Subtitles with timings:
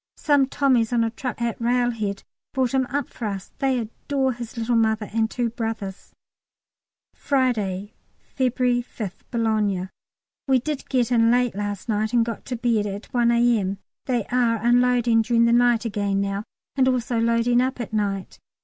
[0.17, 2.23] Some Tommies on a truck at Railhead
[2.55, 6.11] brought him up for us; they adore his little mother and two brothers.
[7.13, 7.93] Friday,
[8.33, 9.91] February 5th, Boulogne.
[10.47, 13.77] We did get in late last night, and got to bed at 1 A.M.
[14.07, 16.45] They are unloading during the night again now,
[16.75, 18.39] and also loading up at night.